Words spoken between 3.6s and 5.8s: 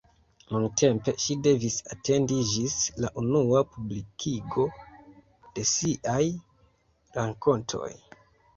publikigo de